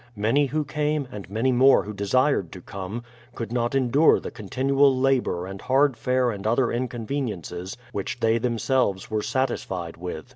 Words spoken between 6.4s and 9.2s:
other inconveniences which they themselves